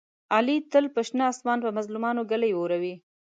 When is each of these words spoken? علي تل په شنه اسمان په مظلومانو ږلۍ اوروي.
علي 0.35 0.57
تل 0.71 0.85
په 0.95 1.01
شنه 1.07 1.23
اسمان 1.31 1.57
په 1.65 1.69
مظلومانو 1.77 2.27
ږلۍ 2.31 2.51
اوروي. 2.55 2.95